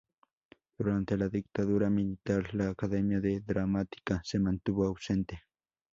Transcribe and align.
Durante 0.79 1.15
la 1.15 1.29
Dictadura 1.29 1.87
Militar 1.91 2.55
la 2.55 2.69
Academia 2.69 3.19
de 3.19 3.39
Dramática 3.41 4.19
se 4.23 4.39
mantuvo 4.39 4.85
ausente. 4.87 5.43